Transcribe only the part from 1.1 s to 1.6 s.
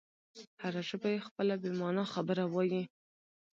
یې خپله